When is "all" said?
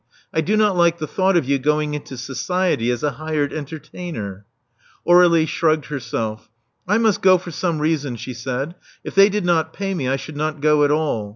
10.89-11.29